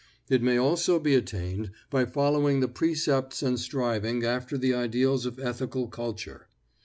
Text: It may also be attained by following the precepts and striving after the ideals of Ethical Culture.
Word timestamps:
It 0.31 0.41
may 0.41 0.57
also 0.57 0.97
be 0.97 1.13
attained 1.13 1.69
by 1.91 2.05
following 2.05 2.59
the 2.59 2.67
precepts 2.67 3.43
and 3.43 3.59
striving 3.59 4.25
after 4.25 4.57
the 4.57 4.73
ideals 4.73 5.27
of 5.27 5.37
Ethical 5.39 5.87
Culture. 5.89 6.47